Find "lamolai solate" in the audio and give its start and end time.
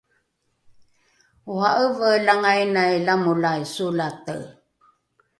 3.05-4.37